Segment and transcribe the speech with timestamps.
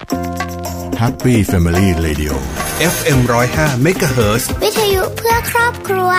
[0.00, 2.32] Happy Family Radio
[2.94, 6.10] FM 105 MHz วิทยุเพื่อครอบครัว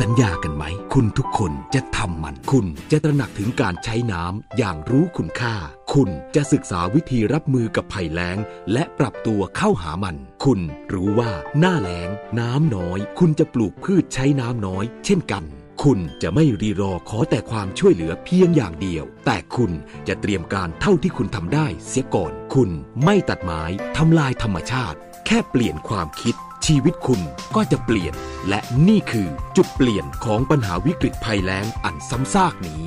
[0.00, 5.54] สัญญากันไหม คุณทุกคนจะทำมัน คุณจะตระหนักถึงการใช้น้ำอย่างรู้คุณค่า
[5.94, 8.38] คุณจะศึกษาวิธีรับมือกับภัยแล้ง
[8.72, 10.60] และปรับตัวเข้าหามัน คุณ
[10.92, 12.08] รู้ว่าหน้าแล้ง
[12.40, 15.44] น้ำน้อย คุณจะปลูกพืชใช้น้ำน้อย เช่นกัน
[15.82, 19.70] คุณจะไม่รีรอขอแต่ความช่วยเหลือเพียงอย่างเดียว แต่คุณ
[20.08, 22.70] จะเตรียมการเท่าที่คุณทำได้เสียก่อน คุณ
[23.04, 23.62] ไม่ตัดไม้
[23.96, 26.34] ทำลายธรรมชาติ แค่เปลี่ยนความคิด
[26.66, 27.20] ชีวิตคุณ
[27.56, 28.14] ก็จะเปลี่ยน
[28.48, 32.82] และนี่คือจุดเปลี่ยนของปัญหาวิกฤตภัยแล้งอันซ้ำซากนี้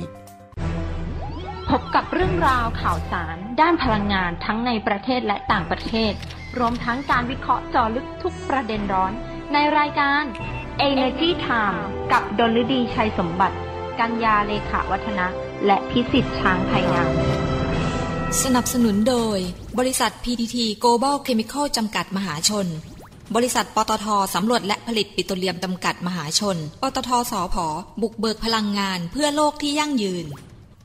[1.70, 6.12] พบกับเรื่องราวข่าวสาร ด้านพลังงานทั้งในประเทศและต่างประเทศ
[6.58, 9.12] รวมทั้งการวิเคราะห์เจอลึกทุกประเด็นร้อน
[9.52, 10.24] ในรายการ
[10.86, 11.78] Energy Time
[12.12, 13.56] กับดลฤดีชัยสมบัติ
[14.00, 15.26] กัญญาเลขาวัฒนะ
[15.66, 17.10] และพิสิทธิ์ช้างไทยงาม
[18.42, 19.38] สนับสนุนโดย
[19.78, 22.66] บริษัท PTT Global Chemical จำกัดมหาชน
[23.36, 27.66] บริษัทปตทสำรวจและผลิตปิโตรเลียมจำกัดมหาชน ปตทสอพอ
[28.02, 30.26] บุกเบิกพลังงานเพื่อโลกที่ยั่งยืน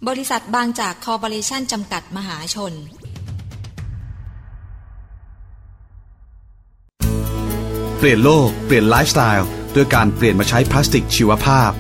[0.07, 2.73] บริษัทบางจากคอร์ปอเรชั่นจำกัดมหาชน
[7.97, 11.71] เปลี่ยนโลก เปลี่ยนไลฟ์สไตล์ ด้วยการเปลี่ยนมาใช้พลาสติกชีวภาพ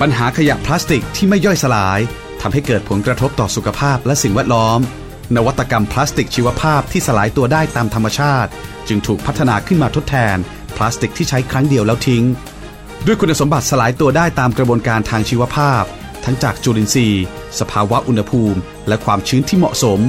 [0.00, 2.00] ปัญหาขยะพลาสติกที่ไม่ย่อยสลาย
[2.40, 4.80] ทำให้เกิดผลกระทบต่อสุขภาพและสิ่งแวดล้อม
[5.36, 8.50] นวัตกรรมพลาสติกชีวภาพที่สลายตัวได้ตามธรรมชาติ
[8.88, 10.36] จึงถูกพัฒนาขึ้นมาทดแทน
[10.76, 12.24] พลาสติกที่ใช้ครั้งเดียวแล้วทิ้ง
[13.06, 15.82] ด้วยคุณสมบัติสลายตัวได้ตามกระบวนการทางชีวภาพ
[16.24, 17.24] ทั้งจากจุลินทรีย์
[17.60, 20.00] สภาวะอุณหภูมิ และความชื้นที่เหมาะสม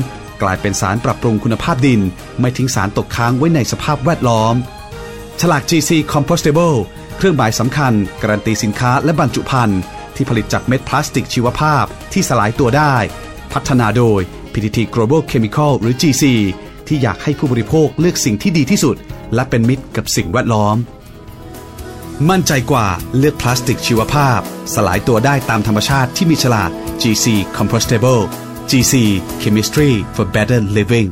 [0.42, 2.02] กลายเป็นสารปรับปรุงคุณภาพดิน
[2.40, 4.56] ไม่ทิ้งสารตกค้างไว้ในสภาพแวดล้อม
[5.42, 6.78] ฉลาก GC Compostable
[7.18, 9.82] เครื่องหมายสำคัญ การันตีสินค้าและบรรจุภัณฑ์
[10.16, 12.96] ที่ผลิตจากเม็ดพลาสติกชีวภาพที่สลายตัวได้
[13.54, 14.22] พัฒนาโดย
[14.54, 16.24] PTT Global Chemical หรือ GC
[16.88, 18.96] ที่อยากให้ผู้บริโภคเลือกสิ่งที่ดีที่สุด
[19.34, 20.76] และเป็นมิตรกับสิ่งแวดล้อม
[22.30, 24.40] มั่นใจกว่าเลือกพลาสติกชีวภาพ
[24.74, 26.72] สลายตัวได้ตามธรรมชาติที่มีฉลาก
[27.02, 27.26] GC
[27.58, 28.24] Compostable
[28.72, 28.94] GC
[29.42, 31.10] Chemistry for Better Living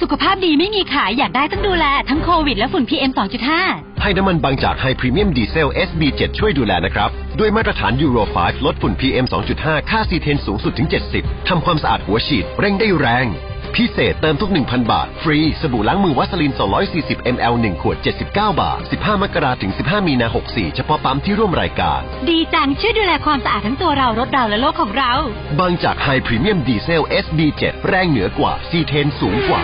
[0.00, 3.10] สุขภาพดีไม่มีขายอยากได้ต้องดูแล ทั้งโควิดและฝุ่น PM
[3.56, 9.26] 2.5 ให้น้ำมันบางจากไฮพรีเมียมดีเซล SB7 ช่วยดูแลนะครับ ด้วยมาตรฐานยูโร 5 ลดฝุ่น PM
[9.58, 13.26] 2.5 ค่าซีเทนสูงสุดถึง 70 ทำความสะอาดหัวฉีด เร่งได้แรง
[13.76, 16.52] พิเศษเติมทุก 1,000 บาท ฟรีสบู่ล้างมือวัสลิน
[16.92, 22.00] 240 ml 1 ขวด 79 บาท 15 มกราถึง 15 มีนา 64 เฉพาะปั๊มที่ร่วมรายการ
[22.30, 25.12] ดีจัง ช่วยดูแลความสะอาดทั้งตัวเรารถเราและโลกของเรา
[25.60, 29.62] บางจาก Hi Premium Diesel S B7 แรงเหนือกว่าซีเทนสูงกว่า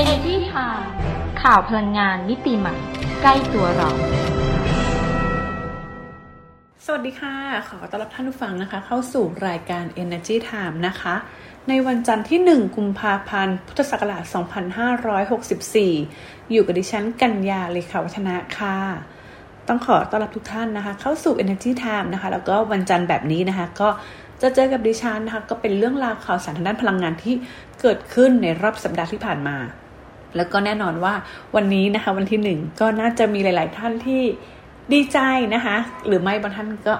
[0.00, 0.84] Energy Time
[1.42, 2.76] ข่าวพลังงานมิติใหม่
[3.22, 3.90] ใกล้ตัวเรา
[6.88, 7.34] สวัสดีค่ะ
[7.68, 11.14] ขอต้อนรับท่านผู้ฟังนะคะ เข้าสู่รายการ Energy Time นะคะ
[11.68, 14.24] ในวันจันทร์ที่ 1 กุมภาพันธ์ พุทธศักราช
[15.56, 18.76] 2564 อยู่กับดิฉันกัญญาเลขาวัฒนะค่ะ
[19.68, 23.88] ต้องขอต้อนรับทุกท่านนะคะ เข้าสู่ Energy Time นะคะ แล้วก็วันจันทร์แบบนี้นะคะ ก็
[24.42, 27.34] จะเจอกับดิฉันนะคะ ก็เป็นเรื่องราวข่าวสารทางด้านพลังงานที่
[27.80, 29.56] เกิดขึ้นในรอบสัปดาห์ที่ผ่านมา
[30.36, 31.14] แล้วก็แน่นอนว่า
[31.56, 34.22] วันนี้นะคะ วันที่หนึ่งก็น่าจะมีหลาย ๆ ท่านที่
[34.92, 35.18] ดีใจ
[35.54, 36.94] นะคะ หรือไม่บางท่านก็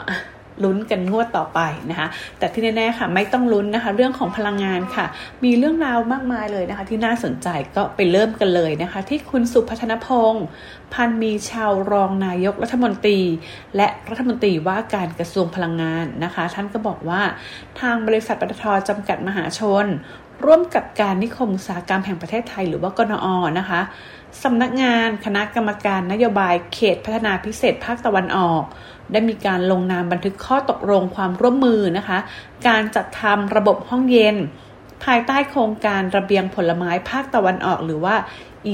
[0.65, 2.09] ลุ้นกันงวดต่อไปนะคะ
[2.39, 5.07] แต่ที่แน่ๆค่ะ ไม่ต้องลุ้นนะคะ เรื่องของพลังงานค่ะ
[5.45, 10.45] มีเรื่องราวมากมายเลยนะคะ ที่น่าสนใจก็ไปเริ่มกันเลยนะคะ ที่คุณสุพัฒนพงศ์
[10.93, 13.21] พันมีชาวรองนายกรัฐมนตรี
[13.77, 17.23] และรัฐมนตรีว่าการกระทรวงพลังงานนะคะ ท่านก็บอกว่า
[17.81, 19.87] ทางบริษัทปตทจำกัดมหาชน
[20.45, 23.27] ร่วมกับการนิคมอุตสาหกรรมแห่งประเทศไทย หรือว่ากนอ
[23.59, 23.81] นะคะ
[24.43, 28.63] สำนักงานคณะกรรมการนโยบายเขตพัฒนาพิเศษภาคตะวันออก
[29.13, 32.19] ได้มีการลงนามบันทึกข้อตกลงความร่วมมือนะคะ
[32.69, 34.37] การจัดทำระบบห้องเย็น
[35.05, 38.17] ภายใต้โครงการระเบียงผลไม้ภาคตะวันออกหรือว่า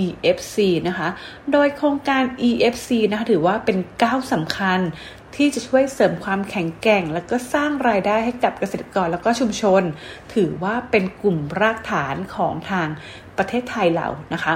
[0.01, 0.57] EFC
[0.89, 1.09] นะคะ
[1.53, 4.81] โดยโครงการ EFC นะคะถือว่าเป็นก้าวสำคัญ
[5.37, 9.83] ที่จะช่วยเสริมความแข็งแกร่ง และก็สร้างรายได้ให้กับเกษตรกรแล้วก็ชุมชน
[10.35, 12.89] ถือว่าเป็นกลุ่มรากฐานของทาง
[13.37, 14.55] ประเทศไทยเรานะคะ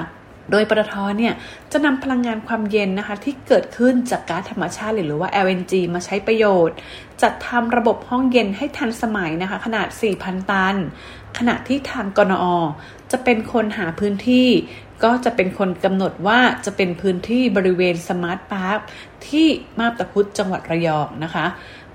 [0.51, 1.35] โดยปตทเนี่ย
[1.73, 6.77] จะนำพลังงานความเย็นนะคะที่เกิดขึ้นจากก๊าซธรรมชาติหรือว่า LNG มาใช้ประโยชน์
[7.23, 9.89] จัดทำระบบห้องเย็นให้ทันสมัยนะคะขนาด
[10.21, 10.77] 4,000 ตัน
[11.39, 12.45] ขณะที่ทางกนอ
[13.13, 14.49] จะเป็นคนหาพื้นที่
[15.05, 18.79] ก็จะเป็นคนกำหนดว่าจะเป็นพื้นที่บริเวณ Smart Park
[19.29, 19.47] ที่
[19.79, 21.47] มาบตาพุดจังหวัดระยองนะคะ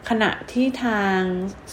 [0.10, 1.20] ขณะที่ทาง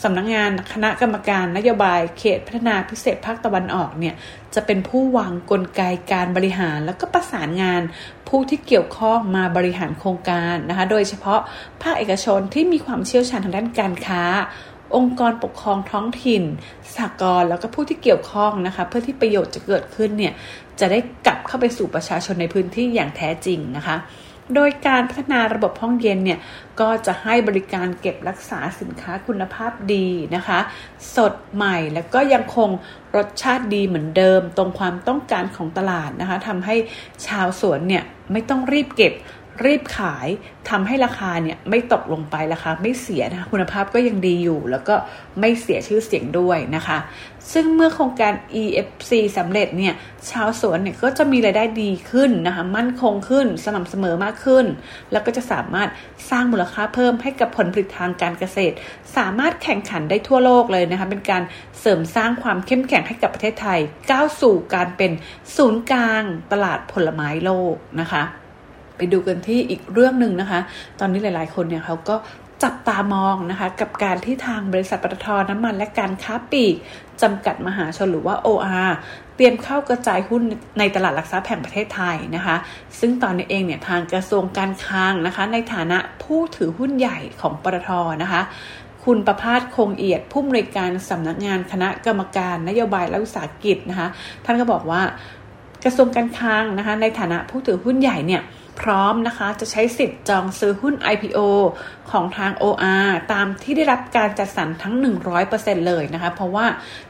[0.02, 4.14] สำนักงานคณะกรรมการนโยบายเขตพัฒนาพิเศษภาคตะวันออกเนี่ย
[4.54, 7.82] จะเป็นผู้วางกลไกการบริหาร แล้วก็ประสานงาน
[8.28, 11.40] ผู้ที่เกี่ยวข้องมาบริหารโครงการนะคะโดยเฉพาะ
[11.82, 14.22] ภาคเอกชนที่มีความเชี่ยวชาญทางด้านการค้า
[14.96, 16.42] องค์กรปกครองท้องถิ่น
[16.94, 20.32] สหกรณ์แล้วก็ผู้ที่เกี่ยวข้องนะคะเพื่อที่ประโยชน์จะเกิดขึ้นเนี่ย
[20.80, 23.96] จะได้กลับเข้าไปสู่ประชาชนในพื้นที่อย่างแท้จริงนะคะ
[24.54, 26.38] โดยการพัฒนาระบบห้องเย็นเนี่ย
[26.80, 30.58] ก็จะให้บริการเก็บรักษาสินค้าคุณภาพดีนะคะ
[31.16, 32.70] สดใหม่แล้วก็ยังคง
[33.16, 36.76] รสชาติดีเหมือนเดิม ตรงความต้องการของตลาดนะคะทำให้
[37.26, 39.12] ชาวสวนเนี่ยไม่ต้องรีบเก็บ
[39.64, 40.28] รีบขาย
[40.70, 44.94] ทำให้ราคาเนี่ยไม่ตกลงไปราคาไม่เสียนะคะคุณภาพก็ยังดีอยู่ แล้วก็
[45.40, 46.98] ไม่เสียชื่อเสียงด้วยนะคะ
[47.52, 48.32] ซึ่งเมื่อโครงการ
[48.62, 49.94] EFC สำเร็จเนี่ย
[50.30, 54.66] ชาวสวนเนี่ยก็จะมีรายได้ดีขึ้นนะคะมั่นคงขึ้นสม่ำเสมอมากขึ้น
[55.12, 55.88] แล้วก็จะสามารถ
[56.30, 58.74] สร้างมูลค่าเพิ่มให้กับผลผลิตทางการเกษตร
[59.16, 61.42] สามารถแข่งขันได้ทั่วโลกเลยนะคะเป็นการ
[61.80, 63.80] เสริมสร้างความเข้มแข็งให้กับประเทศไทย
[64.10, 65.12] ก้าวสู่การเป็น
[65.56, 68.24] ศูนย์กลางตลาดผลไม้โลกนะคะ
[68.96, 70.60] ไปดูกันที่อีกเรื่องหนึ่งนะคะ
[71.00, 72.16] ตอนนี้หลายๆ คนเนี่ยเขาก็
[72.64, 76.74] จับตามองนะคะกับการที่ทางบริษัทปตทน้ำมันและการค้าปลีก
[77.22, 78.92] จำกัดมหาชนหรือว่า OR
[79.36, 80.42] เตรียมเข้ากระจายหุ้น
[80.78, 82.56] ในตลาดหลักทรัพย์แห่งประเทศไทยนะคะ
[83.00, 87.90] ซึ่งตอนนี้เองเนี่ยทางกระทรวงการคลังนะคะ ในฐานะผู้ถือหุ้นใหญ่ของปตท
[88.22, 88.42] นะคะ
[89.04, 94.08] คุณประพาสคงเอียดผู้อำนวยการสำนักงานคณะกรรมการนโยบายและวิสาหกิจนะคะ
[94.44, 95.02] ท่านก็บอกว่า
[95.84, 98.42] กระทรวงการคลังนะคะ ในฐานะผู้ถือหุ้นใหญ่เนี่ย
[98.80, 101.38] พร้อมนะคะจะใช้สิทธิ์จองซื้อหุ้น IPO
[102.10, 104.94] ของทาง OR ตามที่ได้รับการจัดสรรทั้ง
[105.40, 106.66] 100%เลยนะคะ เพราะว่า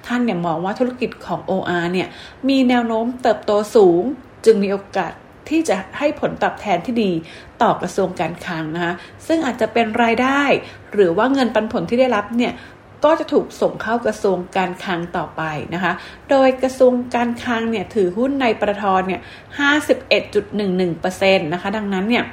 [0.06, 2.08] ท่านเนี่ยมองว่าธุรกิจของ OR เนี่ย
[2.48, 4.02] มีแนวโน้มเติบโตสูง
[4.44, 5.12] จึงมีโอกาส
[5.48, 7.12] ที่จะให้ผลตอบแทนที่ดี
[7.62, 8.94] ต่อกระทรวงการคลังนะคะ
[9.26, 10.42] ซึ่งอาจจะเป็นรายได้
[10.92, 12.52] หรือว่าเงินปันผลที่ได้รับเนี่ย
[13.04, 15.42] ก็จะถูกส่งเข้ากระทรวงการคลังต่อไป
[15.74, 15.92] นะคะ
[16.30, 19.20] โดยกระทรวงการคลังเนี่ยถือหุ้นในปตทเนี่ย
[20.40, 22.24] 51.11%นะคะ ดังนั้นเนี่ย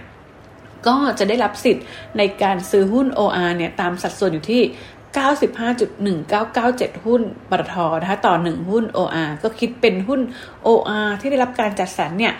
[0.87, 1.85] ก็จะได้รับสิทธิ์
[2.17, 4.61] ในการซื้อหุ้น OR เนี่ยตามสัดส่วนอยู่ที่
[5.15, 10.21] 95.1997 หุ้นปตทนะคะต่อ 1 หุ้น OR ก็คิดเป็นหุ้น
[10.67, 12.33] OR ที่ได้รับการจัดสรรเนี่ย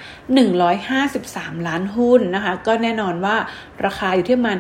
[1.00, 3.36] 153 ล้านหุ้นนะคะ ก็แน่นอนว่า
[3.86, 4.60] ราคาอยู่ที่ประมาณ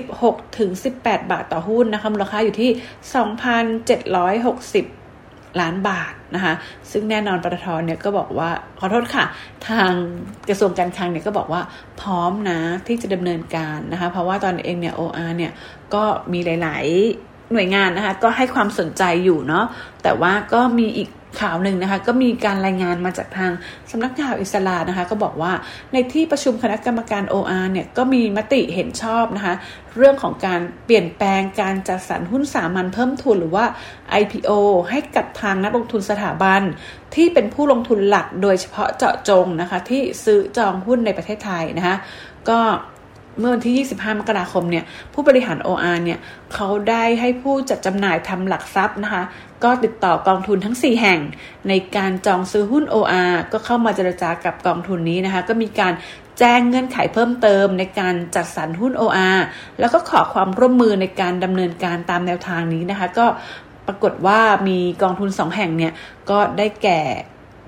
[0.00, 2.70] 16 ถึง 18 บาทต่อหุ้นนะคะมูลค่าอยู่ที่
[4.84, 6.54] 2,760ล้านบาทนะคะ
[6.90, 9.24] ซึ่งแน่นอนปตทเนี่ยก็บอกว่าขอโทษค่ะ
[9.68, 9.92] ทาง
[10.48, 11.62] กระทรวงการคลังเนี่ยก็บอกว่า
[12.00, 15.52] พร้อมนะที่จะดำเนินการนะคะ เพราะว่าตอนเองเนี่ย OR เนี่ย
[15.94, 16.86] ก็มีหลาย
[17.52, 19.64] หน่วยงานนะคะก็ให้ความสนใจอยู่เนาะ
[20.02, 21.08] แต่ว่าก็มีอีก
[21.40, 23.52] ข่าวหนึ่งนะคะก็มีการรายงานมาจากทาง
[23.90, 25.52] สำนักข่าวอิสระนะคะ ก็บอกว่า
[25.92, 29.54] ในที่ประชุมคณะกรรมการ OR เนี่ยก็มีมติเห็นชอบนะคะ
[29.96, 33.64] เรื่องของการเปลี่ยนแปลงการจัดสรรหุ้นสามัญเพิ่มทุนหรือว่า
[34.20, 34.50] IPO
[34.90, 36.62] ให้กับทางนักลงทุนสถาบัน
[37.14, 41.96] ที่เป็นผู้ลงทุนหลักโดยเฉพาะเจาะจงนะคะ ที่ซื้อจองหุ้นในประเทศไทยนะคะ
[42.48, 42.60] ก็
[43.38, 46.18] เมื่อวันที่ 25 มกราคมเนี่ยผู้บริหาร OR เนี่ย
[46.54, 49.22] เขาได้ให้ผู้จัดจำหน่ายทำหลักทรัพย์นะคะ
[49.64, 51.20] ก็ติดต่อกองทุนทั้ง 4 แห่ง
[51.68, 55.92] ในการจองซื้อหุ้น OR ก็เข้ามาเจรจากับกองทุนนี้นะคะ ก็มีการ
[56.38, 59.38] แจ้งเงื่อนไขเพิ่มเติมในการจัดสรรหุ้น OR
[59.80, 63.26] แล้วก็ขอความร่วมมือในการดำเนินการตามแนวทางนี้นะคะ ก็
[63.86, 65.92] ปรากฏว่ามีกองทุน2แห่งเนี่ย
[66.30, 67.00] ก็ได้แก่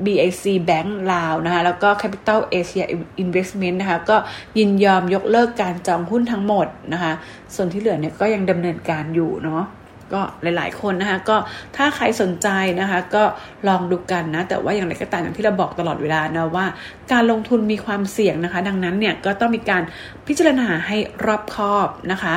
[0.05, 2.85] BIC Bank ลาวนะคะแล้วก็ Capital Asia
[3.25, 4.17] Investment นะคะก็
[4.59, 7.13] ยินยอมยกเลิกการจองหุ้นทั้งหมดนะคะ
[7.55, 9.65] ส่วนที่เหลือเนี่ยก็ยังดำเนินการอยู่เนาะ
[10.13, 11.37] ก็หลาย ๆ คนนะคะก็
[11.77, 12.49] ถ้าใครสนใจ
[12.81, 13.25] นะคะก็
[13.69, 16.67] ลองดูกันนะ แต่ว่าอย่างไรก็ตามอย่างที่เราบอกตลอดเวลานะว่า
[17.13, 19.83] การลงทุนมีความเสี่ยงนะคะ ดังนั้นเนี่ยก็ต้องมีการ
[20.27, 20.97] พิจารณาให้
[21.27, 22.35] รอบคอบนะคะ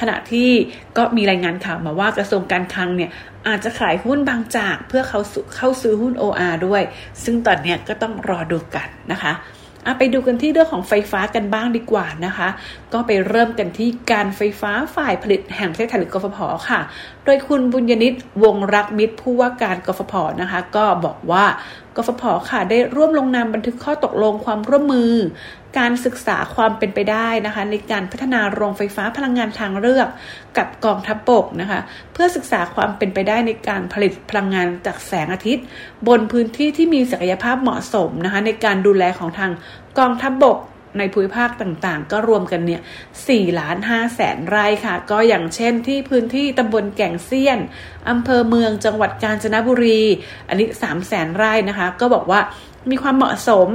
[0.00, 0.50] ขณะที่
[0.96, 3.10] ก็มีรายงานข่าวมาว่ากระทรวงการคลังเนี่ย
[3.48, 5.20] อาจจะขายหุ้นบางจากเพื่อเขา
[5.56, 6.82] เข้าซื้อหุ้น OR ด้วย
[7.24, 9.32] ซึ่งตอนนี้ก็ต้องรอดูกันนะคะ
[9.98, 12.48] ไปดูกันที่เรื่องของไฟฟ้ากันบ้างดีกว่านะคะ
[12.94, 16.80] ก็ไปเริ่มกันที่การไฟฟ้าฝ่ายผลิตแห่งประเทศไทยหรือกฟผค่ะ
[17.24, 21.44] โดยคุณบุญยนิตวงรักมิตรผู้ว่าการกฟผนะคะ ก็บอกว่า
[21.96, 25.12] กฟผค่ะได้ร่วมลงนามบันทึกข้อตกลงความร่วมมือ
[25.78, 30.08] การศึกษาความเป็นไปได้นะคะ ในการพัฒนาโรงไฟฟ้าพลังงานทางเลือก
[30.56, 31.80] กับกองทัพบบกนะคะ
[32.12, 35.64] เพื่อศึกษาความเป็นไปได้ในการผลิตพลังงานจากแสงอาทิตย์
[36.08, 39.50] บนพื้นที่ที่มีศักยภาพเหมาะสมนะคะ ในการดูแลของทาง
[39.98, 40.58] กองทัพบบก
[40.98, 42.82] ในภูมิภาคต่างๆ ก็รวมกันเนี่ย
[43.18, 47.58] 4ล้าน5แสนไร่ค่ะ ก็อย่างเช่นที่พื้นที่ตำบลแก่งเซียน
[48.10, 50.02] อำเภอเมืองจังหวัดกาญจนบุรี
[50.48, 52.40] อันนี้3แสนไร่นะคะ ก็บอกว่า
[52.90, 53.68] มีความเหมาะสม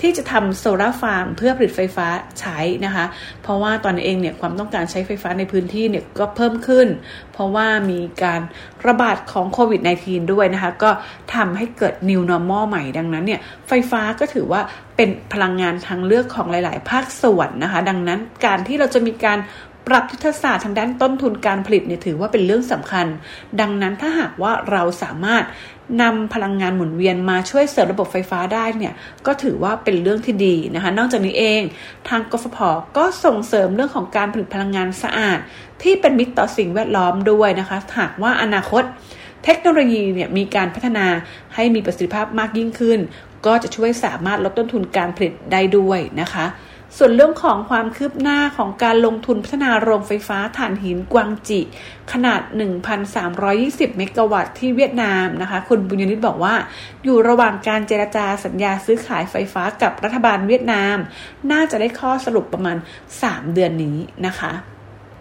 [0.00, 2.06] ที่จะทำโซลาร์ฟาร์มเพื่อผลิตไฟฟ้า
[2.40, 3.04] ใช้นะคะ
[3.42, 6.88] เพราะว่าตอนนี้เองเนี่ยความต้องการใช้ไฟฟ้าในพื้นที่เนี่ยก็เพิ่มขึ้น
[7.32, 8.40] เพราะว่ามีการ
[8.86, 10.90] ระบาดของโควิด -19 ด้วยนะคะ ก็
[11.34, 14.60] ทำให้เกิด new normal ใหม่ดังนั้นเนี่ยไฟฟ้าก็ถือว่า
[14.96, 19.40] เป็นพลังงานทางเลือกของหลาย ๆ ภาคส่วนนะคะ ดังนั้นการที่เราจะมีการ
[19.90, 23.06] ปรับยุทธศาสตร์ทางด้านต้นทุนการผลิตเนี่ยถือว่าเป็นเรื่องสำคัญ
[23.60, 25.44] ดังนั้นถ้าหากว่าเราสามารถ
[26.02, 28.94] นำพลังงานหมุนเวียนมาช่วยเสริมระบบไฟฟ้าได้เนี่ย
[29.26, 31.62] ก็ถือว่าเป็นเรื่องที่ดีนะคะ นอกจากนี้เอง
[32.08, 32.58] ทางกฟผ
[32.96, 35.38] ก็ส่งเสริมเรื่องของการผลิตพลังงานสะอาด
[35.82, 38.84] ที่เป็นมิตรต่อสิ่งแวดล้อมด้วยนะคะ หากว่าอนาคต
[39.44, 41.06] เทคโนโลยีเนี่ยมีการพัฒนา
[41.54, 42.98] ให้มีประสิทธิภาพมากยิ่งขึ้น
[43.46, 46.46] ก็จะช่วยสามารถลดต้นทุนการผลิตได้ด้วยนะคะ
[46.98, 51.60] ส่วนเรื่องของความคืบหน้าของการลงทุนพัฒนาโรงไฟฟ้าถ่านหินกวางจิ
[52.12, 52.40] ขนาด
[53.18, 56.54] 1,320 เมกะวัตต์ที่เวียดนามนะคะ คุณบุญยนิตบอกว่า
[57.04, 60.96] อยู่ระหว่างการเจรจาสัญญาซื้อขายไฟฟ้ากับรัฐบาลเวียดนาม
[61.50, 62.76] น่าจะได้ข้อสรุปประมาณ
[63.16, 64.52] 3 เดือนนี้นะคะ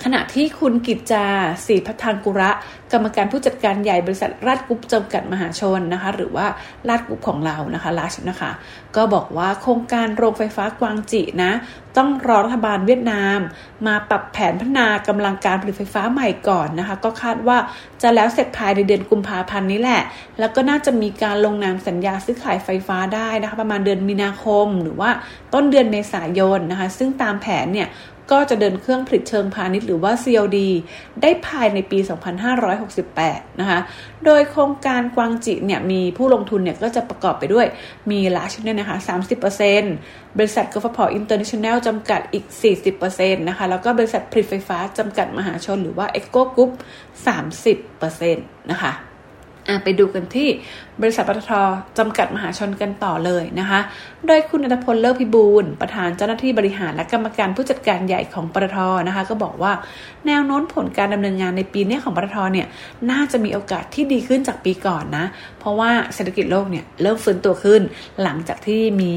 [0.07, 1.25] ขณะที่คุณกิจจา
[1.65, 2.51] สีพัฒานกุระ
[2.91, 6.45] กรรมการผู้จัดการใหญ่บริษัทราดกุ๊ปจำกัดมหาชนนะคะ หรือว่า
[6.87, 8.51] ราดกุ๊ปของเรานะคะลัชนะคะ
[8.95, 11.51] ก็บอกว่าโครงการโรงไฟฟ้ากวางจินะ
[11.97, 13.39] ต้องรอรัฐบาลเวียดนาม
[13.87, 17.57] มาปรับแผนพัฒนากำลังการผลิตไฟฟ้าใหม่ก่อนนะคะ ก็คาดว่า
[18.01, 20.01] จะแล้วเสร็จภายในเดือนกุมภาพันธ์นี้แหละ
[20.39, 25.09] แล้วก็น่าจะมีการลงนามสัญญาซื้อขายไฟฟ้าได้นะคะ ประมาณเดือนมีนาคม หรือว่า
[25.53, 27.87] ต้นเดือนเมษายนนะคะ ซึ่งตามแผนเนี่ย
[28.31, 30.57] ก็จะเดินเครื่องผลิตเชิงพาณิชย์หรือว่า COD
[31.21, 31.99] ได้ภายในปี
[32.79, 33.79] 2568 นะคะ
[34.25, 37.67] โดยโครงการกวางจิเนี่ยมีผู้ลงทุนเนี่ยก็จะประกอบไปด้วย
[38.11, 38.97] มีราชเนี่ยนะคะ
[39.67, 42.45] 30%บริษัทกฟผอินเตอร์เนชั่นแนลจำกัดอีก
[42.95, 46.71] 40%นะคะ แล้วก็บริษัทผลิตไฟฟ้าจำกัดมหาชนหรือว่า EGCO Group
[47.55, 48.35] 30%
[48.71, 48.93] นะคะ
[49.83, 50.47] ไปดูกันที่
[51.01, 51.51] บริษัทปตท
[51.97, 53.79] จำกัดมหาชนกันต่อเลยนะคะ
[54.27, 59.73] โดยคุณอัตพลเลิศพิบูลประธานเจ้าหน้าที่บริหารและกรรมการผู้จัดการใหญ่ของปตทนะคะ ก็บอกว่า
[60.27, 62.67] แนวโน้มผลการดำเนินงานในปีนี้ของปตทเนี่ย
[63.11, 65.25] น่าจะมีโอกาสที่ดีขึ้นจากปีก่อนนะ
[65.59, 67.81] เพราะว่าเศรษฐกิจโลกเนี่ยเริ่มฟื้นตัวขึ้น
[68.23, 69.15] หลังจากที่มี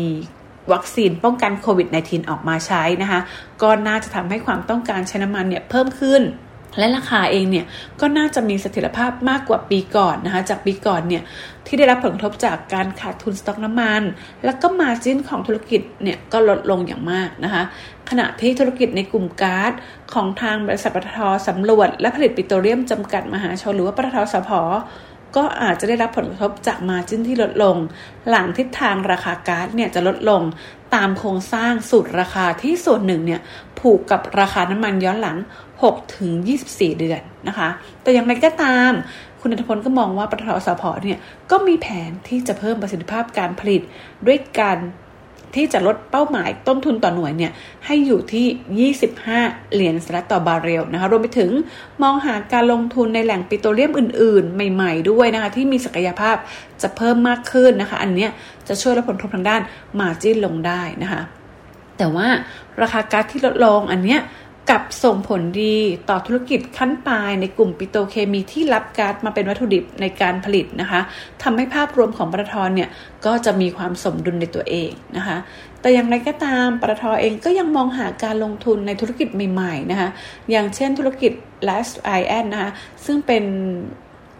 [0.72, 3.20] วัคซีนป้องกันโควิด -19 ออกมาใช้นะคะ
[3.62, 6.22] ก็น่าจะทำให้ความต้องการใช้น้ำมันเนี่ยเพิ่มขึ้น
[6.78, 7.66] และราคาเองเนี่ย
[8.00, 11.22] ก็น่าจะมีเสถียรภาพมากกว่าปีก่อนนะคะจากปีก่อนเนี่ย
[11.66, 14.02] ที่ได้รับผลกระทบจากการขาดทุนสต็อกน้ำมัน
[14.44, 17.62] แล้วก็มาจิ้นของธุรกิจเนี่ยก็ลดลงอย่างมากนะคะ
[18.10, 19.72] ขณะที่ธุรกิจในกลุ่มก๊าซ
[20.14, 21.18] ของทางบริษัทปตท
[21.48, 24.50] สำรวจ และผลิตปิโตรเลียมจำกัดมหาชนหรือว่าปตทสพ
[25.36, 27.76] ก็อาจจะได้รับผลกระทบจากมาจิ้นที่ลดลง
[28.28, 30.42] หลังทิศทางราคาก๊าซเนี่ยจะลดลง
[30.94, 33.40] ตามโครงสร้างสูตรราคาที่ส่วนหนึ่งเนี่ย
[33.78, 35.36] ผูกกับราคาน้ำมันย้อนหลัง
[35.76, 36.30] 6ถึง
[36.66, 37.68] 24 เดือนนะคะ
[38.02, 38.90] แต่อย่างไรก็ตาม
[39.40, 41.18] คุณนัทพลก็มองว่าปตทสพเนี่ย
[41.50, 43.82] ก็มีแผนที่จะเพิ่มประสิทธิภาพการผลิต
[44.26, 44.78] ด้วยการ
[45.54, 47.52] ที่จะลดเป้าหมายต้นทุนต่อหน่วยเนี่ย
[47.86, 48.90] ให้อยู่ที่
[49.40, 51.50] 25 เหรียญสหรัฐต่อบาร์เรลนะคะรวมไปถึง
[52.02, 56.36] มองหาการลงทุนในแหล่งปิโตรเลียมอื่น ๆ ใหม่ ๆ ด้วยนะคะที่มีศักยภาพ
[56.82, 58.28] จะเพิ่มมากขึ้นนะคะ อันนี้
[58.68, 59.60] จะช่วยลดผลกระทบทางด้าน
[60.00, 61.22] มาจิ้นลงได้นะคะ
[61.98, 62.28] แต่ว่า
[62.82, 64.20] ราคาก๊าซที่ลดลงอันเนี้ย
[64.70, 65.76] กับส่งผลดี
[66.08, 71.00] ต่อธุรกิจขั้นปลายในกลุ่มปิโตเคมีที่รับก๊าซมาเป็นวัตถุดิบในการผลิตนะคะ
[71.42, 72.88] ทำให้ภาพรวมของปตทเนี่ย
[73.26, 75.36] ก็จะมีความสมดุลในตัวเองนะคะ
[75.80, 80.08] แต่อย่างไรก็ตามปตทเองก็ยังมองหาการลงทุนในธุรกิจใหม่ๆนะคะ
[80.50, 81.32] อย่างเช่นธุรกิจ
[81.68, 82.70] Last i n นะคะ
[83.04, 83.44] ซึ่งเป็น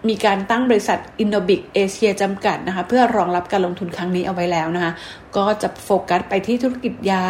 [0.09, 4.93] มีการตั้งบริษัท Innobic Asia จำกัดนะคะเพื่อรองรับการลงทุนครั้งนี้เอาไว้แล้วนะคะ
[5.37, 7.26] ก็จะโฟกัสไปที่ธุรกิจยา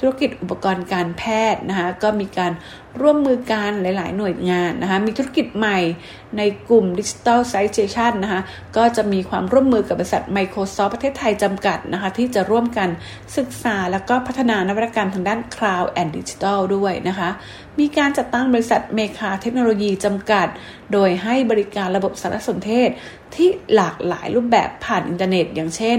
[0.00, 1.22] ธุรกิจอุปกรณ์การแพ
[1.52, 2.52] ทย์นะคะก็มีการ
[3.00, 5.78] ร่วมมือกันหลาย ๆ หน่วยงานนะคะมีธุรกิจใหม่
[6.36, 8.40] ในกลุ่ม Digital s i t a t i o n นะคะ
[8.76, 12.88] ก็จะมีความร่วมมือกับบริษัท Microsoft ประเทศไทยจำกัดนะคะที่จะร่วมกัน
[13.36, 17.30] ศึกษาแล้วก็พัฒนานวัตกรรมทางด้าน Cloud and Digital ด้วยนะคะ
[17.80, 20.46] มีการจัดตั้งบริษัทเมฆาเทคโนโลยีจำกัด
[20.92, 22.88] โดยให้บริการระบบสารสนเทศ
[23.34, 25.98] ที่หลากหลายรูปแบบผ่านอินเทอร์เน็ต อย่างเช่น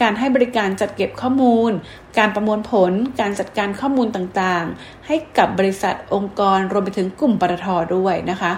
[0.00, 1.70] การให้บริการจัดเก็บข้อมูล
[2.18, 7.66] การประมวลผล การจัดการข้อมูลต่างๆ ให้กับบริษัทองค์กรรวมไปถึงกลุ่มปตท
[7.96, 8.52] ด้วยนะคะ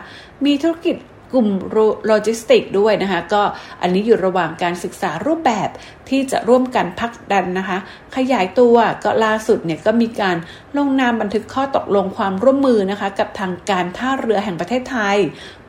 [0.45, 0.97] มีธุรกิจ
[1.33, 1.49] กลุ่ม
[2.07, 3.43] โลจิสติกด้วยนะคะ ก็
[3.83, 5.69] อันนี้อยู่ระหว่างการศึกษารูปแบบ
[6.09, 7.79] ที่จะร่วมกันผลักดันนะคะ
[8.17, 10.37] ขยายตัวก็ล่าสุดเนี่ยก็มีการ
[10.77, 15.17] ลงนามบันทึกข้อตกลงความร่วมมือนะคะ กับทางการท่าเรือแห่งประเทศไทย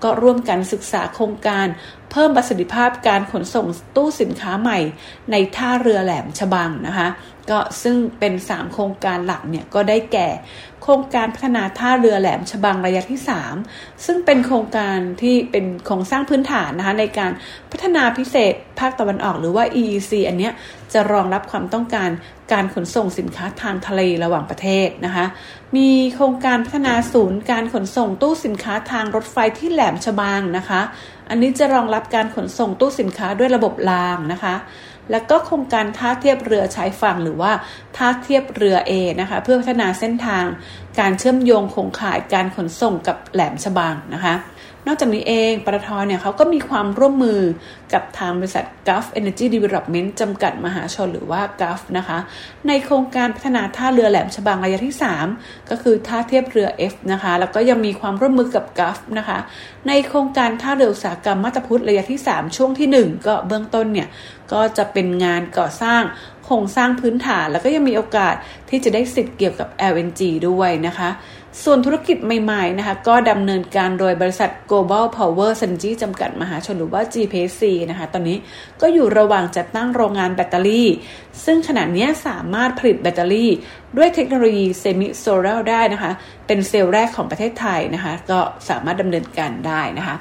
[0.03, 1.67] ก็ร่วมกันศึกษาโครงการ
[2.11, 4.79] เพิ่มประสิทธิภาพการขนส่งตู้สินค้าใหม่
[5.31, 7.07] ในท่าเรือแหลมฉบังนะคะ
[7.49, 10.27] ก็ซึ่งเป็น 3 โครงการหลักเนี่ยก็ได้แก่
[10.81, 13.19] โครงการพัฒนาท่าเรือแหลมฉบังระยะที่
[13.63, 17.31] 3 ซึ่งเป็นโครงการที่เป็นโครงสร้างพื้นฐานนะคะในการ
[17.71, 20.53] พัฒนาพิเศษภาคตะวันออกหรือว่า EEC อันเนี้ย
[20.93, 22.09] จะรองรับความต้องการ
[22.53, 25.25] การขนส่งสินค้าทางทะเลระหว่างประเทศนะคะ
[25.77, 30.81] มีโครงการพัฒนาศูนย์การขนส่งตู้สินค้าทางรถไฟที่แหลมฉบังนะคะ
[31.29, 34.55] อันนี้จะรองรับการขนส่งตู้สินค้าด้วยระบบรางนะคะ
[35.11, 37.51] แล้วก็โครงการท่าเทียบเรือชายฝั่งหรือว่า
[37.97, 40.45] ท่าเทียบเรือ A นะคะ เพื่อพัฒนาเส้นทาง
[40.99, 44.35] การเชื่อมโยงโครงข่ายการขนส่งกับแหลมฉบังนะคะ
[44.87, 47.39] นอกจากนี้เองปตทเนี่ยเขาก็มีความร่วมมือ
[47.93, 52.17] กับทางบริษัท Gulf Energy Development จำกัดมหาชนหรือว่า Gulf นะคะ
[52.67, 54.95] ในโครงการพัฒนาท่าเรือแหลมฉบังระยะที่
[55.33, 59.39] 3 ก็คือท่าเทียบเรือ F นะคะ แล้วก็ยังมีความร่วมมือกับ Gulf นะคะ
[59.87, 64.07] ในโครงการท่าเรืออุตสาหกรรมมาตาพุทธระยะที่ 3 ช่วงที่ 1 ก็เบื้องต้นเนี่ย
[64.53, 66.03] ก็จะเป็นงานก่อสร้าง
[66.45, 68.35] โครงสร้างพื้นฐาน แล้วก็ยังมีโอกาส
[68.69, 71.09] ที่จะได้สิทธิ์เกี่ยวกับ LNG ด้วยนะคะ
[71.63, 78.37] ส่วนธุรกิจใหม่ๆนะคะก็ดำเนินการโดยบริษัท Global Power Synergy จำกัดมหาชนหรือว่า GPSC นะคะตอนนี้
[78.81, 80.89] ก็อยู่ระหว่างจัดตั้งโรงงานแบตเตอรี่
[81.45, 83.51] ซึ่งขณะนี้สามารถผลิตแบตเตอรี่
[83.97, 86.11] ด้วยเทคโนโลยี semi-solid ได้นะคะ
[86.47, 88.39] เป็นเซลล์แรกของประเทศไทยนะคะก็
[88.69, 90.17] สามารถดำเนินการได้นะคะ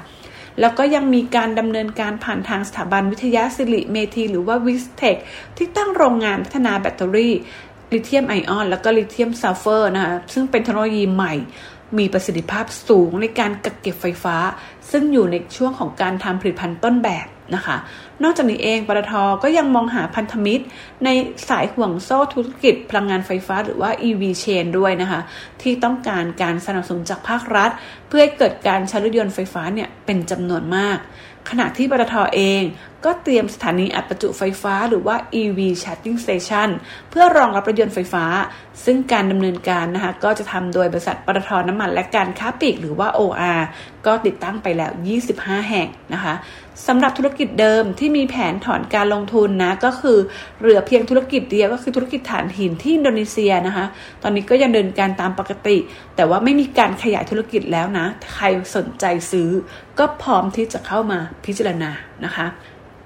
[0.61, 5.15] แล้วก็ยังมีการดำเนินการผ่านทางสถาบันวิทยสิริเมธีหรือว่า VISTEC
[5.57, 7.33] ที่ตั้งโรงงานพัฒนาแบตเตอรี่
[7.93, 11.33] ลิเธียมไอออน แล้วก็ลิเธียมซัลเฟอร์นะคะซึ่งเป็นเทคโนโลยีใหม่
[11.97, 14.35] มีประสิทธิภาพสูงในการกักเก็บไฟฟ้า
[14.91, 17.77] ซึ่งอยู่ในช่วงของการทำผลิตภัณฑ์ต้นแบบนะคะ
[18.23, 20.65] นอกจากนี้เองปตทก็ยังมองหาพันธมิตร
[21.03, 21.09] ใน
[21.49, 25.21] สายห่วงโซ่ธุรกิจพลังงานไฟฟ้าหรือว่า EV chain ด้วยนะคะ
[25.61, 27.69] ที่ต้องการการสนับสนุนจากภาครัฐ
[28.07, 30.97] เพื่อให้เกิดการใช้รถยนต์ไฟฟ้าเนี่ยเป็นจำนวนมาก
[31.49, 32.61] ขณะที่ปตทเอง
[33.05, 36.69] ก็เตรียมสถานีอัดประจุไฟฟ้าหรือว่า EV Charging Station
[37.09, 38.25] เพื่อรองรับรถยนต์ไฟฟ้า
[38.85, 43.59] ซึ่งการดำเนินการนะคะก็จะทำโดยบริษัทปตทน้ำมันและการค้าปลีกหรือว่า OR
[44.05, 44.91] ก็ติดตั้งไปแล้ว
[45.31, 46.33] 25 แห่งนะคะ
[46.87, 50.17] สำหรับธุรกิจเดิมที่มีแผนถอนการลงทุนนะก็คือ
[50.59, 53.85] เหลือเพียงธุรกิจเดียวก็คือธุรกิจฐานหินที่อินโดนีเซียนะคะ
[54.23, 55.77] ตอนนี้ก็ยังเดินการตามปกติ
[56.15, 59.49] แต่ว่าไม่มีการขยายธุรกิจแล้วนะ ใครสนใจซื้อ
[59.99, 61.91] ก็พร้อมที่จะเข้ามาพิจารณา
[62.25, 62.45] นะคะ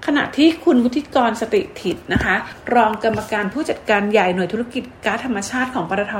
[0.06, 2.34] ขณะที่คุณวุฒิกรสติถิตนะคะ
[2.74, 6.16] รองกรรมการผู้จัดการใหญ่หน่วยธุรกิจก๊าซธรรมชาติของปตท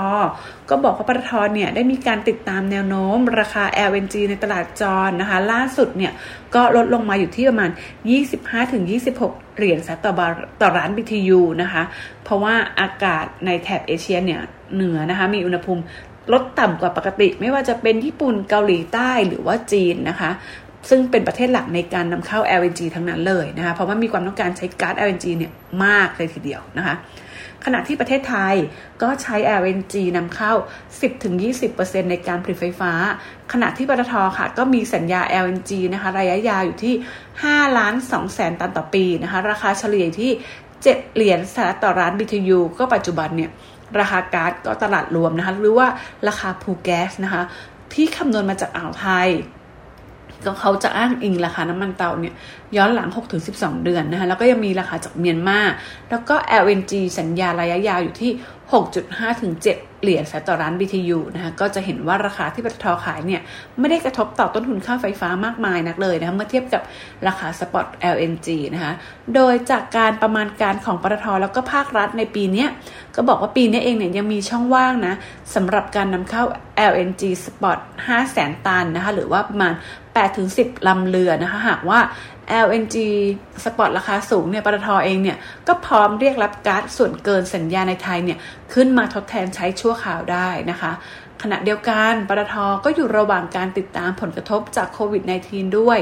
[0.70, 6.12] ก็บอกว่าปตทเนี่ยได้มีการติดตามแนวโน้ม ราคา LNG ในตลาดจรนะคะ ล่าสุดเนี่ย
[6.54, 7.70] ก็ลดลงมาอยู่ที่ประมาณ
[8.44, 10.26] 25-26 เหรียญต่อบา
[10.60, 11.82] ต่อร้าน BTU นะคะ
[12.24, 14.40] เพราะว่าอากาศในแถบเอเชียเนี่ย
[14.74, 15.82] เหนือนะคะมีอุณหภูมิ
[16.32, 20.30] ลดต่ำกว่าปกติ ไม่ว่าจะเป็นญี่ปุ่นเกาหลีใต้หรือว่าจีนนะคะ
[20.88, 25.52] ซึ่งเป็นประเทศหลักในการนำเข้า LNG ทั้งนั้นเลยนะคะเพราะว่ามีความต้องการใช้ก๊าซ LNG เนี่ย
[25.84, 26.96] มากเลยทีเดียวนะคะ
[27.64, 28.54] ขณะที่ประเทศไทย
[29.02, 30.52] ก็ใช้ LNG นำเข้า
[31.16, 32.92] 10-20%ในการผลิตไฟฟ้า
[33.52, 36.94] ขณะที่ปตทค่ะ ก็มีสัญญา LNG นะคะระยะยาวอยู่ที่
[37.34, 40.30] 5ล้าน2แสนตันต่อปีนะคะราคาเฉลี่ยที่
[40.72, 43.50] 7 เหรียญสหรัฐต่อร้าน BTU ก็ปัจจุบันเนี่ย
[43.98, 45.88] ราคาก๊าซก็ตลาดรวมนะคะหรือว่า
[46.28, 47.42] ราคาพูแก๊สนะคะ
[47.94, 49.28] ที่คำนวณมาจากอ่าวไทย
[50.44, 52.34] ก็เขาจะอ้างอิงราคาน้ำมันเตาเนี่ย
[52.76, 53.08] ย้อนหลัง
[53.46, 55.60] 6-12 เดือนนะคะแล้วก็ยังมีราคาจากเมียนมา
[56.10, 58.30] แล้วก็ LNG สัญญาระยะยาวอยู่ที่
[58.74, 63.40] 6.5ถึง7เหรียญแฟต่อร้าน BTU นะคะก็จะเห็นว่าราคาที่ปตทขายเนี่ย
[63.80, 66.82] ไม่ได้กระทบต่อต้นทุนค่าไฟฟ้ามากมายนักเลยนะคะเมื่อเทียบกับ
[67.26, 68.92] ราคาสปอต LNG นะคะ
[69.34, 72.66] โดยจากการประมาณการของปตทแล้วก็ภาครัฐในปีนี้
[73.14, 75.14] ก็บอกว่าปีนี้เองเนี่ยยังมีช่องว่างนะ
[75.54, 76.42] สำหรับการนำเข้า
[76.90, 79.72] LNG สปอต5แสนตันนะคะหรือว่าประมาณ
[80.30, 81.98] 8-10 ลำเรือนะคะหากว่า
[82.66, 82.96] LNG
[83.64, 88.38] สปอตราคาสูงเนี่ยปตทเองเนี่ยก็พร้อมเรียกรับก๊าซส่วนเกินสัญญาในไทยเนี่ย
[88.74, 90.92] ขึ้นมาทดแทนใช้ชั่วคราวได้นะคะ
[91.42, 95.98] ขณะเดียวกันปตทก็อยู่ระหว่างการติดตามผลกระทบจากโควิด -19 ด้วย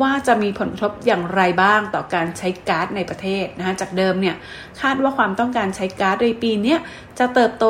[0.00, 4.36] ว่าจะมีผลกระทบอย่างไรบ้างต่อการใช้ก๊าซในประเทศนะคะจากเดิมเนี่ย
[4.80, 6.76] คาดว่าความต้องการใช้ก๊าซในปีนี้
[7.18, 7.64] จะเติบโต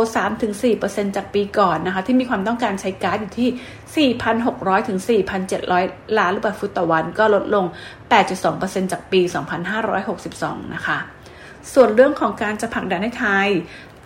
[0.55, 4.99] 3-4%จากปีก่อนนะคะที่มีความต้องการใช้ก๊าซอยู่ที่ 4,600 ถึง
[5.59, 7.65] 4,700 ล้านลูกบาศก์ฟุตต่อวัน ก็ลดลง
[8.29, 9.21] 8.2%จากปี
[9.97, 10.99] 2562 นะคะ
[11.73, 13.49] ส่วนเรื่องของการจะผลักดันให้ไทย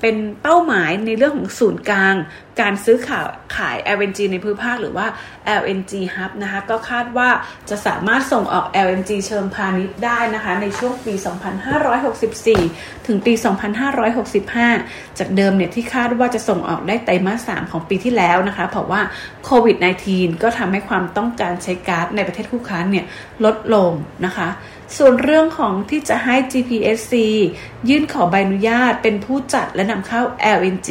[0.00, 2.14] เป็นเป้าหมายในเรื่องของศูนย์กลาง
[2.60, 5.06] การซื้อขายขาย LNG ในภูมิภาคหรือว่า
[5.60, 7.28] LNG Hub นะคะก็คาดว่า
[7.70, 11.14] จะสามารถส่งออก LNG เชิงพาณิชย์ได้นะคะ ในช่วงปี
[12.50, 13.32] 2564 ถึงปี
[14.46, 19.00] 2565 จากเดิมเนี่ยที่คาดว่าจะส่งออกได้ไตรมาส 3 ของปีที่แล้วนะคะ เพราะว่า
[19.44, 19.76] โควิด
[20.10, 23.04] -19 ก็ทำให้ความต้องการใช้ก๊าซในประเทศคู่ค้าเนี่ย
[23.44, 23.90] ลดลง
[24.26, 24.48] นะคะ
[24.96, 27.14] ส่วนเรื่องของที่จะให้ GPSC
[27.88, 30.22] ยื่นขอใบอนุญาตเป็นผู้จัดและนำเข้า
[30.56, 30.90] LNG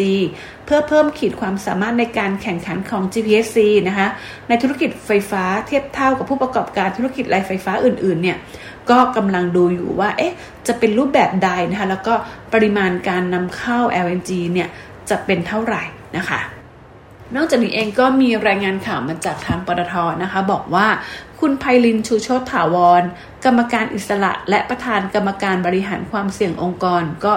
[0.65, 3.57] เพื่อเพิ่มขีดความสามารถในการแข่งขันของ GPSC
[3.87, 4.07] นะคะ
[4.47, 8.37] ในธุรกิจไฟฟ้าเทียบเท่ากับผู้ประกอบการธุรกิจไรไฟฟ้าอื่นๆเนี่ย
[8.89, 10.33] ก็กำลังดูอยู่ว่าเอ๊ะ
[10.67, 12.13] จะเป็นรูปแบบใดนะคะแล้วก็
[12.53, 14.69] ปริมาณการนำเข้า LNG เนี่ย
[15.09, 15.83] จะเป็นเท่าไหร่
[16.17, 16.41] นะคะ
[17.35, 20.87] นอกจากนี้เองก็มีรายงานข่าวมาจากทางปตทนะคะ บอกว่า
[21.41, 23.03] คุณไพลินชูโชตถาวร
[23.45, 27.33] กรรมการอิสระและประธานกรรมการบริหารความเสี่ยงองค์กร ก็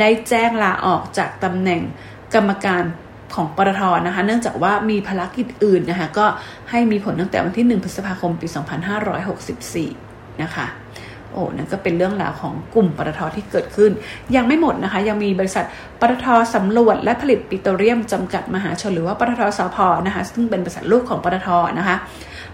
[0.00, 1.80] ได้แจ้งลาออกจากตำแหน่ง
[2.34, 2.82] กรรมการ
[3.34, 6.26] ของปตทนะคะ เนื่องจากว่ามีภารกิจอื่นนะคะ ก็
[6.70, 8.46] ให้มีผลตั้งแต่วันที่ 1 พฤษภาคมปี
[9.24, 10.66] 2564 นะคะ
[11.32, 13.90] โอ้นั่นก็เป็นเรื่องราวของกลุ่มปตทที่เกิดขึ้น
[14.36, 15.64] ยังไม่หมดนะคะ ยังมีบริษัท
[16.00, 21.96] ปตทสำรวจและผลิตปิโตรเลียมจำกัดมหาชนหรือว่าปตทสพนะคะ ซึ่งเป็นบริษัทลูกของปตทนะคะ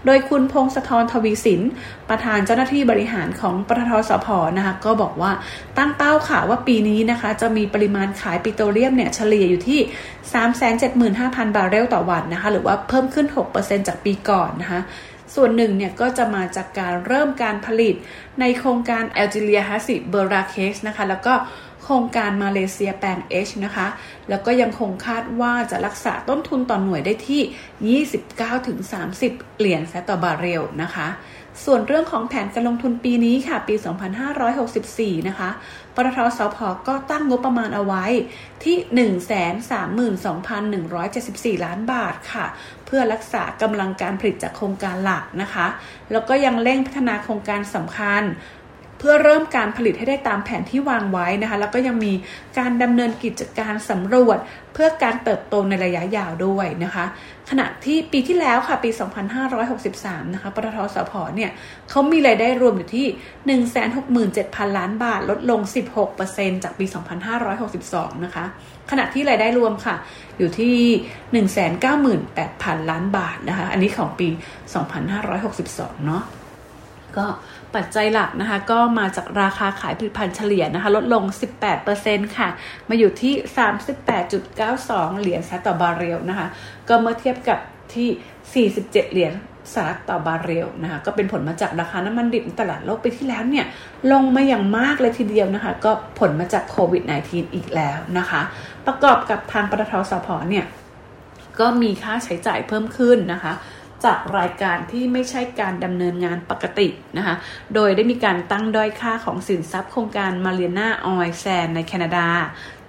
[0.05, 1.61] โดยคุณพงศธรทวีสิน
[2.09, 5.31] ประธานเจ้าหน้าที่บริหารของปตทสพนะคะก็บอกว่า
[5.77, 9.79] ตั้งเป้าค่ะว่าปีนี้นะคะจะมีปริมาณขายปิโตรเลียมเนี่ยเฉลี่ยอยู่ที่
[10.89, 14.81] 375,000 บาร์เรลต่อวันนะคะหรือว่าเพิ่มขึ้น 6%จากปีก่อนนะคะ
[15.35, 17.95] ส่วนหนึ่งเนี่ยก็จะมาจากการเริ่มการผลิต
[18.39, 21.33] ในโครงการแอลจีเรียฮัสซิเบอราเคสนะคะแล้วก็
[21.89, 23.87] ครงการมาเลเซียแปลง H นะคะ
[24.29, 28.03] แล้วก็ยังคงคาดว่าจะรักษาต้นทุนต่อหน่วยได้ที่
[28.77, 31.07] 29-30 เหรียญต่อบาร์เรลนะคะ
[31.65, 33.75] ส่วนเรื่องของแผนการลงทุนปีนี้ค่ะ ปี
[34.51, 35.49] 2564 นะคะ
[35.95, 38.05] ปตทสพก็ตั้งงบประมาณเอาไว้
[38.63, 38.77] ที่
[41.55, 42.45] 132,174 ล้านบาทค่ะ
[42.85, 45.67] เพื่อรักษากำลังการผลิตจากโครงการหลักนะคะ
[46.11, 48.23] แล้วก็ยังเร่งพัฒนาโครงการสำคัญ
[48.99, 52.13] เพื่อเริ่มการผลิตให้ได้ตามแผนที่วางไว้นะคะ แล้วก็ยังมี
[52.57, 54.37] การดำเนินกิจการสำรวจ
[54.73, 57.05] เพื่อการเติบโตในระยะยาวด้วยนะคะ
[57.49, 58.89] ขณะที่ปีที่แล้วค่ะปี
[59.61, 61.51] 2563 นะคะปตทสพเนี่ย
[61.89, 63.07] เขามีรายได้รวมอยู่ที่
[64.13, 65.61] 167,000 ล้านบาท ลดลง
[66.13, 66.85] 16%จากปี
[67.55, 68.45] 2562 นะคะ
[68.91, 69.95] ขณะที่รายได้รวมค่ะ
[70.37, 70.75] อยู่ที่
[71.45, 74.27] 198,000 ล้านบาทนะคะ อันนี้ของปี
[75.17, 76.23] 2562 เนาะ
[77.17, 77.25] ก็
[77.75, 81.23] ปัจจัยหลักนะคะ ก็มาจากราคาขายผลิตภัณฑ์เฉลี่ยนะคะ ลดลง
[81.81, 82.49] 18%ค่ะ
[82.89, 83.33] มาอยู่ที่
[84.27, 86.47] 38.92 เหรียญสหรัฐต่อบาร์เรลนะคะ
[86.87, 87.59] ก็เมื่อเทียบกับ
[87.93, 89.33] ที่ 47 เหรียญ
[89.73, 93.65] สหรัฐต่อบาร์เรลนะคะ ก็เป็นผลมาจากราคาน้ำมันดิบในตลาดโลกปีที่แล้วเนี่ย
[94.11, 98.41] ลงมาอย่างมากเลยทีเดียวนะคะ ก็ผลมาจากโควิด -19 อีกแล้วนะคะ
[98.87, 100.65] ประกอบกับทางปตทสผเนี่ย
[101.59, 103.53] ก็มีค่าใช้จ่ายเพิ่มขึ้นนะคะ
[104.05, 107.35] จากรายการที่ไม่ใช่การดำเนินงานปกตินะคะ
[107.73, 112.27] โดยได้มีการตั้งด้อยค่าของสินทรัพย์โครงการมาเรียนาออยแซนในแคนาดา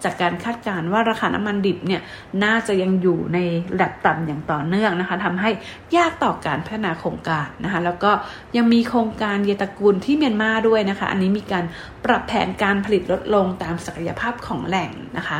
[0.04, 2.02] จากการคาดการณ์ว่าราคาน้ำมันดิบเนี่ย
[2.44, 3.38] น่าจะยังอยู่ใน
[3.72, 5.50] ระดับต่ำอย่างต่อเนื่องนะคะทำให้
[5.96, 8.10] ยากต่อการพัฒนาโครงการนะคะ แล้วก็
[8.56, 11.64] ยังมีโครงการเยตกูลที่เมียนมาด้วยนะคะ อันนี้มีการ
[12.04, 15.38] ปรับแผนการผลิตลดลงตามศักยภาพของแหล่งนะคะ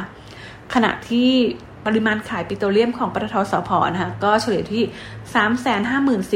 [0.74, 1.30] ขณะที่
[1.86, 4.84] ปริมาณขายปิโตรเลียมของปตทสผนะคะก็เฉลี่ยที่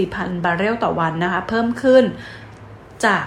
[0.07, 2.05] 354,000 บาร์เรลต่อวันนะคะเพิ่มขึ้น
[3.05, 3.25] จาก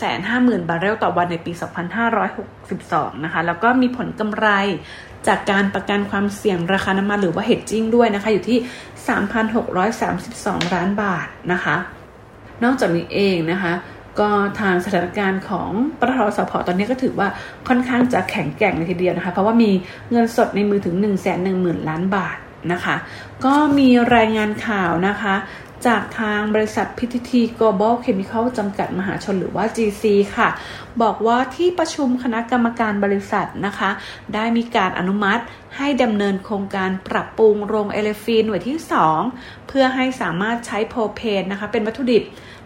[0.00, 1.52] 350,000 บาร์เรลต่อวันในปี
[2.38, 4.48] 2562 นะคะ แล้วก็มีผลกำไร
[5.28, 8.58] จากการประกันความเสี่ยงราคาน้ำมันหรือว่า hedging ด้วยนะคะ อยู่ที่
[10.66, 11.76] 3,632 ล้านบาทนะคะ
[12.64, 13.72] นอกจากนี้เองนะคะ
[14.18, 14.28] ก็
[14.60, 17.28] ทางสถานการณ์ของปตทสผตอนนี้ก็ถือว่า
[17.68, 19.70] ค่อนข้างจะแข็งแกร่งเลยทีเดียวนะคะ เพราะว่ามี
[20.10, 22.36] เงินสดในมือถึง 1 1 0 0 0 0 ล้านบาท
[22.72, 22.96] นะคะ
[23.44, 25.34] ก็มีรายงานข่าวนะคะ
[25.86, 30.04] จากทางบริษัท PTT Global Chemical จำกัดมหาชนหรือว่า GC
[30.36, 30.48] ค่ะ
[31.02, 33.90] บอกว่าที่ประชุมคณะกรรมการบริษัทนะคะ
[34.34, 35.42] ได้มีการอนุมัติ
[35.76, 38.78] ให้ดำเนินโครงการปรับปรุงโรงเอเลฟีนหน่วยที่
[39.22, 42.24] 2 เพื่อให้สามารถใช้โพเพนนะคะเป็นวัตถุดิบ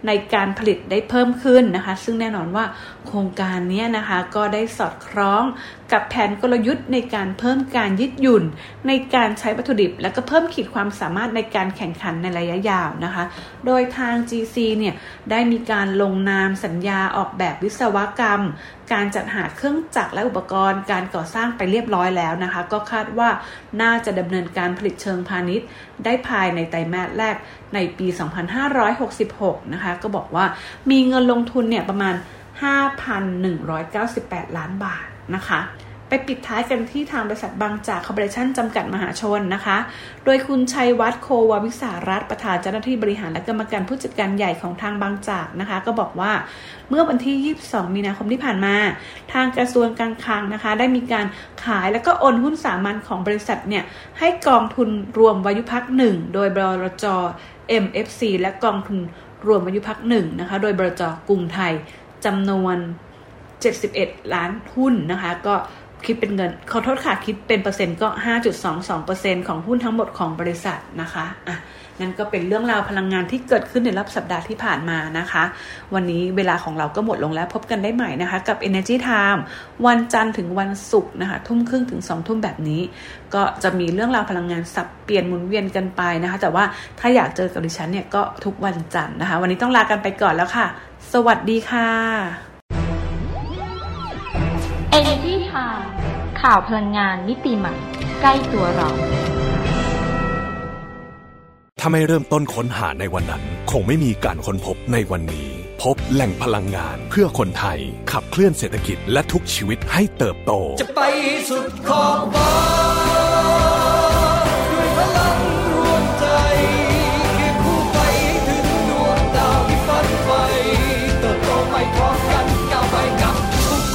[0.09, 2.65] ในการผลิตได้เพิ่มขึ้นนะคะ ซึ่งแน่นอนว่า
[3.07, 5.43] โครงการนี้นะคะก็ได้สอดคล้อง
[5.93, 8.45] กับแผนกลยุทธ์ในการเพิ่มการยืดหยุ่น
[8.89, 13.25] ในการใช้วัตถุดิบ และก็เพิ่มขีดความสามารถในการแข่งขันในระยะยาวนะคะ
[13.67, 14.95] โดยทาง GC เนี่ย
[15.31, 18.43] ได้มีการลงนามสัญญาออกแบบวิศวกรรม
[18.93, 23.29] การจัดหาเครื่องจักรและอุปกรณ์ การก่อสร้างไปเรียบร้อยแล้วนะคะ ก็คาดว่า
[23.83, 25.67] น่าจะดำเนินการผลิตเชิงพาณิชย์
[26.05, 27.37] ได้ภายในไตรมาสแรก
[27.75, 28.07] ในปี
[28.91, 30.45] 2566 นะคะ ก็บอกว่า
[30.91, 32.15] มีเงินลงทุนเนี่ยประมาณ
[33.37, 35.61] 5,198 ล้านบาทนะคะ
[36.09, 39.77] ไปปิดท้ายกันที่ทางบริษัทบางจากคอร์ปอเรชั่นจำกัดมหาชนนะคะ
[40.25, 46.33] โดยคุณชัยวัฒน์โควาวิสารัตประธานเจ้าหน้าที่บริหารและกรรมการผู้จัดการใหญ่ของทางบางจากนะคะ ก็บอกว่า
[46.89, 48.77] เมื่อวันที่ 22 มีนาคมที่ผ่านมา
[49.33, 51.27] ทางกระทรวงการคลังนะคะ ได้มีการ
[51.65, 53.85] ขายแล้วก็โอนหุ้นสามัญของบริษัทเนี่ย
[54.19, 54.89] ให้กองทุน
[55.19, 57.07] รวมวายุพักหนึ่งโดยบรจ
[57.85, 58.99] MFC และกองทุน
[59.47, 61.73] รวมวายุพักหนึ่งนะคะ โดยบรจกรุงไทย
[62.25, 62.77] จำนวน
[63.55, 65.55] 71 ล้านหุ้นนะคะ ก็
[66.07, 68.09] คิดเป็นเงินขอโทษค่ะคิดเป็นเปอร์เซ็นต์ก็
[68.79, 71.57] 5.22%ของหุ้นทั้งหมดของบริษัทนะคะอะ
[72.01, 75.45] นั่นก็เป็นเรื่องราวพลังงานที่เกิดขึ้นในรอบสัปดาห์ที่ผ่านมานะคะ
[75.95, 79.41] วันนี้เวลาของเราก็หมดลงแล้วพบกันได้ใหม่นะคะ กับ Energy Time
[79.87, 82.81] วันจันทร์ถึงวันศุกร์นะคะ ทุ่มครึ่งถึงสองทุ่มแบบนี้
[83.35, 86.65] ก็จะมีเรื่องราวพลังงานสับเปลี่ยนหมุนเวียนกันไปนะคะ แต่ว่า
[87.01, 90.67] ถ้าอยากเจอกับดิฉันเนี่ยก็ทุกวันจันทร์นะคะ วันนี้ต้องลากันไปก่อนแล้วค่ะ
[91.13, 91.89] สวัสดีค่ะ
[94.99, 95.94] Energy Time
[96.51, 97.75] ข่าวพลังงานมิติใหม่
[98.21, 98.89] ใกล้ตัวเรา
[101.81, 105.49] ถ้าไม่เริ่มต้นค้นหาในวันนั้น คงไม่มีการค้นพบในวันนี้
[105.83, 107.79] พบแหล่งพลังงานเพื่อคนไทย
[108.13, 111.01] ขับเคลื่อนเศรษฐกิจและทุกชีวิตให้เติบโต จะไป
[111.49, 112.84] สุดขอบฟ้า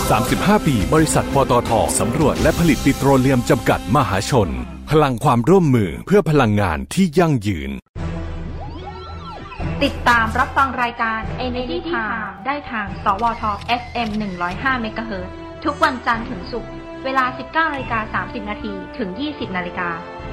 [0.10, 4.50] 35 ปี บริษัทปตทสำรวจและผลิตปิโตรเลียมจำกัดมหาชน
[4.92, 7.72] พลังความร่วมมือเพื่อพลังงานที่ยั่งยืน
[9.84, 13.44] ติดตามรับฟังรายการ Energy Time ได้ทาง สวท
[13.82, 14.10] FM
[14.48, 15.14] 105 MHz
[15.64, 16.72] ทุกวันจันทร์ถึงศุกร์
[17.04, 19.90] เวลา 19นาฬิกา30 นาทีถึง 20 นาฬิกา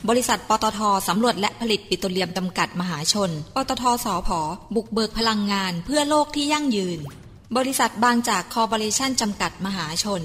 [0.09, 4.39] บริษัทปตทสำรวจและผลิตปิโตรเลียมจำกัดมหาชน ปตทสอพอ
[4.75, 6.99] บุกเบิกพลังงานเพื่อโลกที่ยั่งยืน
[7.57, 10.21] บริษัทบางจากคอร์ปอเรชั่นจำกัดมหาชน